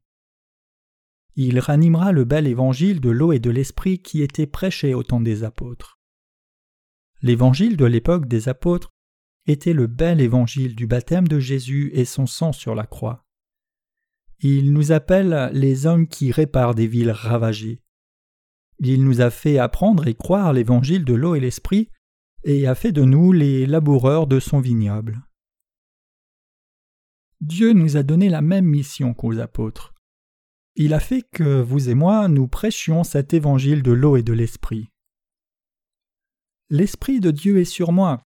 Il 1.35 1.59
ranimera 1.61 2.13
le 2.13 2.25
bel 2.25 2.47
évangile 2.47 3.01
de 3.01 3.11
l'eau 3.11 3.33
et 3.33 3.39
de 3.39 3.51
l'esprit 3.51 4.01
qui 4.01 4.23
était 4.23 4.47
prêché 4.47 4.93
au 4.95 5.03
temps 5.03 5.21
des 5.21 5.45
apôtres. 5.45 5.99
L'évangile 7.23 7.77
de 7.77 7.87
l'époque 7.87 8.27
des 8.27 8.49
apôtres 8.49 8.91
était 9.47 9.73
le 9.73 9.87
bel 9.87 10.21
évangile 10.21 10.77
du 10.77 10.87
baptême 10.87 11.27
de 11.27 11.39
Jésus 11.39 11.91
et 11.95 12.05
son 12.05 12.27
sang 12.27 12.53
sur 12.53 12.75
la 12.75 12.87
croix. 12.87 13.25
Il 14.41 14.73
nous 14.73 14.93
appelle 14.93 15.51
les 15.55 15.87
hommes 15.87 16.07
qui 16.07 16.33
réparent 16.33 16.75
des 16.75 16.87
villes 16.87 17.13
ravagées. 17.13 17.81
Il 18.81 19.05
nous 19.05 19.21
a 19.21 19.31
fait 19.31 19.59
apprendre 19.59 20.09
et 20.09 20.15
croire 20.15 20.53
l'évangile 20.53 21.05
de 21.05 21.15
l'eau 21.15 21.35
et 21.35 21.41
l'esprit, 21.41 21.89
et 22.45 22.67
a 22.67 22.75
fait 22.75 22.93
de 22.93 23.03
nous 23.03 23.33
les 23.33 23.67
laboureurs 23.67 24.27
de 24.27 24.41
son 24.41 24.59
vignoble. 24.59 25.23
Dieu 27.41 27.73
nous 27.73 27.97
a 27.97 28.03
donné 28.03 28.29
la 28.29 28.43
même 28.43 28.67
mission 28.67 29.15
qu'aux 29.15 29.39
apôtres 29.39 29.92
il 30.77 30.95
a 30.95 31.01
fait 31.01 31.23
que 31.23 31.61
vous 31.61 31.91
et 31.91 31.95
moi 31.95 32.29
nous 32.29 32.49
prêchions 32.49 33.05
cet 33.05 33.35
évangile 33.35 33.83
de 33.83 33.93
l'eau 33.93 34.17
et 34.17 34.23
de 34.23 34.33
l'esprit. 34.33 34.89
L'Esprit 36.71 37.21
de 37.21 37.31
Dieu 37.31 37.59
est 37.59 37.67
sur 37.67 37.93
moi, 37.93 38.23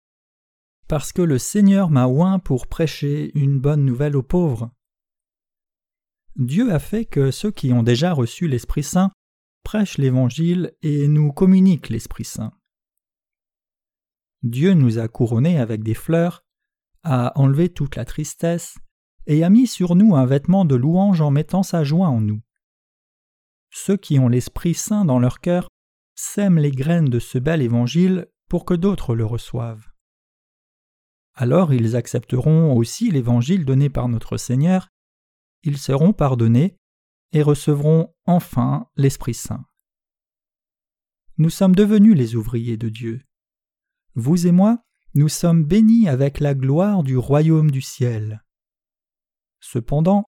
parce 0.86 1.12
que 1.12 1.22
le 1.22 1.38
Seigneur 1.38 1.88
m'a 1.88 2.06
oint 2.06 2.38
pour 2.38 2.66
prêcher 2.66 3.30
une 3.38 3.58
bonne 3.58 3.84
nouvelle 3.84 4.16
aux 4.16 4.22
pauvres. 4.22 4.70
Dieu 6.36 6.72
a 6.72 6.78
fait 6.78 7.06
que 7.06 7.30
ceux 7.30 7.50
qui 7.50 7.72
ont 7.72 7.82
déjà 7.82 8.12
reçu 8.12 8.48
l'Esprit 8.48 8.82
Saint 8.82 9.10
prêchent 9.62 9.98
l'Évangile 9.98 10.74
et 10.82 11.08
nous 11.08 11.32
communiquent 11.32 11.88
l'Esprit 11.88 12.24
Saint. 12.24 12.52
Dieu 14.42 14.74
nous 14.74 14.98
a 14.98 15.08
couronnés 15.08 15.58
avec 15.58 15.82
des 15.82 15.94
fleurs, 15.94 16.44
a 17.02 17.32
enlevé 17.40 17.70
toute 17.70 17.96
la 17.96 18.04
tristesse, 18.04 18.76
et 19.26 19.44
a 19.44 19.50
mis 19.50 19.66
sur 19.66 19.94
nous 19.94 20.14
un 20.14 20.26
vêtement 20.26 20.64
de 20.64 20.74
louange 20.74 21.20
en 21.20 21.30
mettant 21.30 21.62
sa 21.62 21.84
joie 21.84 22.08
en 22.08 22.20
nous. 22.20 22.40
Ceux 23.70 23.96
qui 23.96 24.18
ont 24.18 24.28
l'Esprit 24.28 24.74
Saint 24.74 25.04
dans 25.04 25.18
leur 25.18 25.40
cœur 25.40 25.68
sèment 26.14 26.58
les 26.58 26.70
graines 26.70 27.08
de 27.08 27.18
ce 27.18 27.38
bel 27.38 27.62
évangile 27.62 28.28
pour 28.48 28.64
que 28.64 28.74
d'autres 28.74 29.14
le 29.14 29.24
reçoivent. 29.24 29.88
Alors 31.34 31.72
ils 31.72 31.96
accepteront 31.96 32.76
aussi 32.76 33.10
l'évangile 33.10 33.64
donné 33.64 33.90
par 33.90 34.08
notre 34.08 34.36
Seigneur, 34.36 34.88
ils 35.64 35.78
seront 35.78 36.12
pardonnés 36.12 36.76
et 37.32 37.42
recevront 37.42 38.14
enfin 38.26 38.86
l'Esprit 38.96 39.34
Saint. 39.34 39.64
Nous 41.36 41.50
sommes 41.50 41.74
devenus 41.74 42.14
les 42.16 42.36
ouvriers 42.36 42.76
de 42.76 42.88
Dieu. 42.88 43.22
Vous 44.14 44.46
et 44.46 44.52
moi, 44.52 44.78
nous 45.14 45.28
sommes 45.28 45.64
bénis 45.64 46.08
avec 46.08 46.38
la 46.38 46.54
gloire 46.54 47.02
du 47.02 47.16
royaume 47.16 47.72
du 47.72 47.80
ciel. 47.80 48.44
Cependant, 49.66 50.24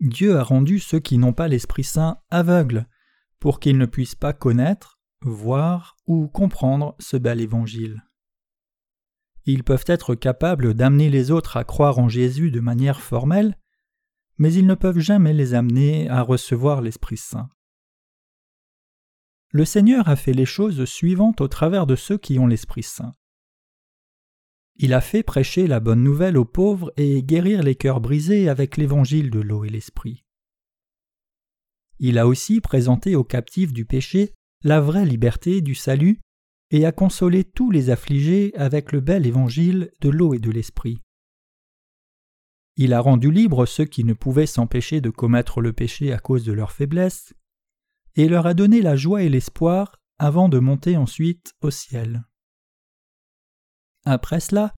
Dieu 0.00 0.36
a 0.36 0.42
rendu 0.42 0.80
ceux 0.80 0.98
qui 0.98 1.16
n'ont 1.16 1.32
pas 1.32 1.46
l'Esprit 1.46 1.84
Saint 1.84 2.18
aveugles, 2.28 2.88
pour 3.38 3.60
qu'ils 3.60 3.78
ne 3.78 3.86
puissent 3.86 4.16
pas 4.16 4.32
connaître, 4.32 4.98
voir 5.20 5.96
ou 6.08 6.26
comprendre 6.26 6.96
ce 6.98 7.16
bel 7.16 7.40
évangile. 7.40 8.02
Ils 9.46 9.62
peuvent 9.62 9.84
être 9.86 10.16
capables 10.16 10.74
d'amener 10.74 11.08
les 11.08 11.30
autres 11.30 11.56
à 11.56 11.62
croire 11.62 12.00
en 12.00 12.08
Jésus 12.08 12.50
de 12.50 12.58
manière 12.58 13.00
formelle, 13.00 13.56
mais 14.38 14.52
ils 14.52 14.66
ne 14.66 14.74
peuvent 14.74 14.98
jamais 14.98 15.32
les 15.32 15.54
amener 15.54 16.10
à 16.10 16.22
recevoir 16.22 16.80
l'Esprit 16.80 17.18
Saint. 17.18 17.48
Le 19.50 19.64
Seigneur 19.64 20.08
a 20.08 20.16
fait 20.16 20.32
les 20.32 20.46
choses 20.46 20.84
suivantes 20.84 21.40
au 21.40 21.46
travers 21.46 21.86
de 21.86 21.94
ceux 21.94 22.18
qui 22.18 22.40
ont 22.40 22.48
l'Esprit 22.48 22.82
Saint. 22.82 23.14
Il 24.76 24.94
a 24.94 25.00
fait 25.00 25.22
prêcher 25.22 25.66
la 25.66 25.80
bonne 25.80 26.02
nouvelle 26.02 26.36
aux 26.36 26.44
pauvres 26.44 26.92
et 26.96 27.22
guérir 27.22 27.62
les 27.62 27.74
cœurs 27.74 28.00
brisés 28.00 28.48
avec 28.48 28.76
l'évangile 28.76 29.30
de 29.30 29.40
l'eau 29.40 29.64
et 29.64 29.68
l'esprit. 29.68 30.24
Il 31.98 32.18
a 32.18 32.26
aussi 32.26 32.60
présenté 32.60 33.14
aux 33.14 33.24
captifs 33.24 33.72
du 33.72 33.84
péché 33.84 34.34
la 34.64 34.80
vraie 34.80 35.06
liberté 35.06 35.60
du 35.60 35.74
salut 35.74 36.20
et 36.70 36.86
a 36.86 36.92
consolé 36.92 37.44
tous 37.44 37.70
les 37.70 37.90
affligés 37.90 38.52
avec 38.56 38.92
le 38.92 39.00
bel 39.00 39.26
évangile 39.26 39.90
de 40.00 40.08
l'eau 40.08 40.34
et 40.34 40.38
de 40.38 40.50
l'esprit. 40.50 41.00
Il 42.76 42.94
a 42.94 43.00
rendu 43.00 43.30
libres 43.30 43.66
ceux 43.66 43.84
qui 43.84 44.04
ne 44.04 44.14
pouvaient 44.14 44.46
s'empêcher 44.46 45.00
de 45.00 45.10
commettre 45.10 45.60
le 45.60 45.74
péché 45.74 46.12
à 46.12 46.18
cause 46.18 46.44
de 46.44 46.52
leur 46.52 46.72
faiblesse, 46.72 47.34
et 48.16 48.28
leur 48.28 48.46
a 48.46 48.54
donné 48.54 48.80
la 48.80 48.96
joie 48.96 49.22
et 49.22 49.28
l'espoir 49.28 50.00
avant 50.18 50.48
de 50.48 50.58
monter 50.58 50.96
ensuite 50.96 51.52
au 51.60 51.70
ciel. 51.70 52.24
Après 54.04 54.40
cela, 54.40 54.74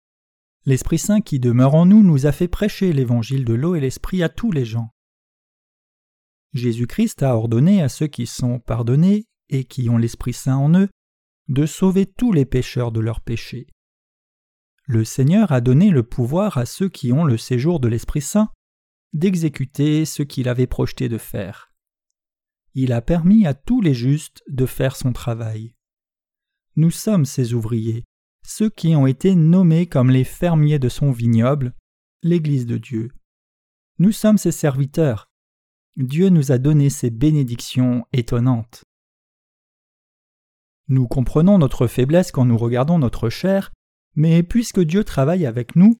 l'Esprit 0.65 0.99
Saint 0.99 1.21
qui 1.21 1.39
demeure 1.39 1.75
en 1.75 1.85
nous 1.85 2.03
nous 2.03 2.25
a 2.25 2.31
fait 2.31 2.47
prêcher 2.47 2.93
l'évangile 2.93 3.45
de 3.45 3.53
l'eau 3.53 3.75
et 3.75 3.79
l'esprit 3.79 4.23
à 4.23 4.29
tous 4.29 4.51
les 4.51 4.65
gens. 4.65 4.89
Jésus-Christ 6.53 7.23
a 7.23 7.35
ordonné 7.35 7.81
à 7.81 7.89
ceux 7.89 8.07
qui 8.07 8.27
sont 8.27 8.59
pardonnés 8.59 9.25
et 9.49 9.63
qui 9.65 9.89
ont 9.89 9.97
l'Esprit 9.97 10.33
Saint 10.33 10.57
en 10.57 10.73
eux 10.75 10.89
de 11.47 11.65
sauver 11.65 12.05
tous 12.05 12.31
les 12.31 12.45
pécheurs 12.45 12.91
de 12.91 12.99
leurs 12.99 13.21
péchés. 13.21 13.67
Le 14.85 15.03
Seigneur 15.03 15.51
a 15.51 15.61
donné 15.61 15.89
le 15.89 16.03
pouvoir 16.03 16.57
à 16.57 16.65
ceux 16.65 16.89
qui 16.89 17.11
ont 17.11 17.23
le 17.23 17.37
séjour 17.37 17.79
de 17.79 17.87
l'Esprit 17.87 18.21
Saint 18.21 18.49
d'exécuter 19.13 20.05
ce 20.05 20.23
qu'il 20.23 20.49
avait 20.49 20.67
projeté 20.67 21.07
de 21.07 21.17
faire. 21.17 21.71
Il 22.73 22.91
a 22.91 23.01
permis 23.01 23.45
à 23.45 23.53
tous 23.53 23.81
les 23.81 23.93
justes 23.93 24.43
de 24.47 24.65
faire 24.65 24.95
son 24.95 25.13
travail. 25.13 25.75
Nous 26.75 26.91
sommes 26.91 27.25
ses 27.25 27.53
ouvriers, 27.53 28.03
ceux 28.45 28.69
qui 28.69 28.95
ont 28.95 29.07
été 29.07 29.35
nommés 29.35 29.87
comme 29.87 30.11
les 30.11 30.23
fermiers 30.23 30.79
de 30.79 30.89
son 30.89 31.11
vignoble, 31.11 31.73
l'Église 32.21 32.65
de 32.65 32.77
Dieu. 32.77 33.11
Nous 33.99 34.11
sommes 34.11 34.37
ses 34.37 34.51
serviteurs. 34.51 35.27
Dieu 35.95 36.29
nous 36.29 36.51
a 36.51 36.57
donné 36.57 36.89
ces 36.89 37.09
bénédictions 37.09 38.05
étonnantes. 38.13 38.83
Nous 40.87 41.07
comprenons 41.07 41.57
notre 41.57 41.87
faiblesse 41.87 42.31
quand 42.31 42.45
nous 42.45 42.57
regardons 42.57 42.99
notre 42.99 43.29
chair, 43.29 43.71
mais 44.15 44.43
puisque 44.43 44.81
Dieu 44.81 45.03
travaille 45.03 45.45
avec 45.45 45.75
nous, 45.75 45.95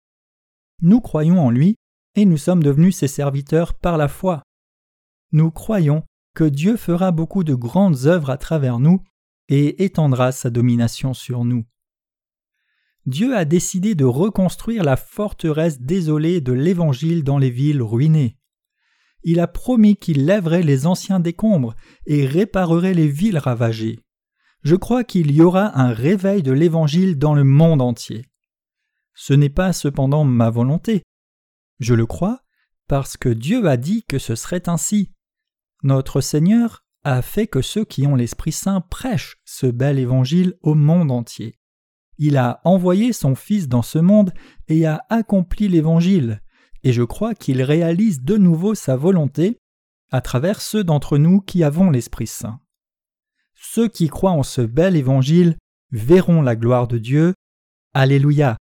nous 0.82 1.00
croyons 1.00 1.40
en 1.40 1.50
lui 1.50 1.76
et 2.16 2.26
nous 2.26 2.38
sommes 2.38 2.64
devenus 2.64 2.98
ses 2.98 3.08
serviteurs 3.08 3.74
par 3.74 3.98
la 3.98 4.08
foi. 4.08 4.44
Nous 5.32 5.52
croyons 5.52 6.04
que 6.36 6.44
Dieu 6.44 6.78
fera 6.78 7.12
beaucoup 7.12 7.44
de 7.44 7.56
grandes 7.56 8.06
œuvres 8.06 8.30
à 8.30 8.38
travers 8.38 8.80
nous 8.80 9.02
et 9.50 9.84
étendra 9.84 10.32
sa 10.32 10.50
domination 10.50 11.14
sur 11.14 11.46
nous. 11.46 11.66
Dieu 13.06 13.36
a 13.36 13.46
décidé 13.46 13.96
de 13.96 14.06
reconstruire 14.06 14.84
la 14.84 14.96
forteresse 14.96 15.82
désolée 15.82 16.42
de 16.42 16.54
l'Évangile 16.54 17.24
dans 17.24 17.38
les 17.38 17.50
villes 17.50 17.82
ruinées. 17.82 18.38
Il 19.24 19.40
a 19.40 19.48
promis 19.48 19.96
qu'il 19.96 20.26
lèverait 20.26 20.64
les 20.64 20.86
anciens 20.86 21.20
décombres 21.20 21.76
et 22.06 22.26
réparerait 22.26 22.94
les 22.94 23.08
villes 23.08 23.38
ravagées 23.38 24.00
je 24.64 24.76
crois 24.76 25.04
qu'il 25.04 25.32
y 25.32 25.42
aura 25.42 25.78
un 25.80 25.94
réveil 25.94 26.42
de 26.42 26.52
l'Évangile 26.52 27.18
dans 27.18 27.34
le 27.34 27.44
monde 27.44 27.82
entier. 27.82 28.26
Ce 29.14 29.34
n'est 29.34 29.50
pas 29.50 29.74
cependant 29.74 30.24
ma 30.24 30.50
volonté. 30.50 31.04
Je 31.80 31.94
le 31.94 32.06
crois 32.06 32.42
parce 32.88 33.18
que 33.18 33.30
Dieu 33.30 33.68
a 33.68 33.78
dit 33.78 34.04
que 34.04 34.20
ce 34.20 34.36
serait 34.36 34.70
ainsi. 34.70 35.12
Notre 35.84 36.22
Seigneur 36.22 36.86
a 37.04 37.22
fait 37.22 37.48
que 37.48 37.62
ceux 37.62 37.84
qui 37.84 38.08
ont 38.08 38.16
l'Esprit 38.16 38.54
Saint 38.54 38.82
prêchent 38.82 39.38
ce 39.44 39.68
bel 39.68 40.00
Évangile 40.00 40.56
au 40.62 40.76
monde 40.76 41.12
entier. 41.12 41.60
Il 42.26 42.38
a 42.38 42.62
envoyé 42.64 43.12
son 43.12 43.36
Fils 43.36 43.68
dans 43.68 43.82
ce 43.82 44.00
monde 44.00 44.32
et 44.70 44.86
a 44.86 45.06
accompli 45.10 45.68
l'Évangile, 45.68 46.42
et 46.84 46.94
je 46.94 47.04
crois 47.04 47.36
qu'il 47.36 47.62
réalise 47.62 48.22
de 48.22 48.38
nouveau 48.38 48.76
sa 48.76 48.96
volonté 48.96 49.58
à 50.10 50.22
travers 50.22 50.62
ceux 50.62 50.86
d'entre 50.86 51.18
nous 51.18 51.42
qui 51.42 51.66
avons 51.66 51.90
l'Esprit 51.90 52.28
Saint. 52.28 52.62
Ceux 53.56 53.90
qui 53.90 54.08
croient 54.08 54.32
en 54.32 54.44
ce 54.44 54.62
bel 54.62 54.96
évangile 54.96 55.58
verront 55.92 56.42
la 56.42 56.56
gloire 56.56 56.88
de 56.88 56.98
Dieu. 56.98 57.34
Alléluia. 57.94 58.56